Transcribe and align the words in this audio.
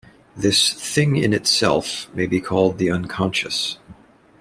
This 0.35 0.73
thing-in-itself 0.73 2.11
may 2.15 2.25
be 2.25 2.41
called 2.41 2.79
the 2.79 2.89
Unconscious. 2.89 3.77